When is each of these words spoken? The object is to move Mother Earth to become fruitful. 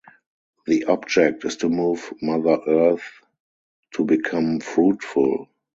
The 0.65 0.85
object 0.85 1.45
is 1.45 1.57
to 1.57 1.69
move 1.69 2.11
Mother 2.23 2.57
Earth 2.65 3.03
to 3.93 4.03
become 4.03 4.59
fruitful. 4.59 5.47